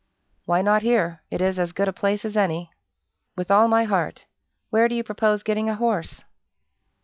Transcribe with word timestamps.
"Why 0.45 0.63
not 0.63 0.81
here? 0.81 1.21
it 1.29 1.41
is 1.41 1.59
as 1.59 1.73
good 1.73 1.87
a 1.87 1.93
place 1.93 2.25
as 2.25 2.35
any." 2.35 2.71
"With 3.35 3.51
all 3.51 3.67
my 3.67 3.83
heart. 3.83 4.25
Where 4.71 4.87
do 4.87 4.95
you 4.95 5.03
propose 5.03 5.43
getting 5.43 5.69
a 5.69 5.75
horse?" 5.75 6.23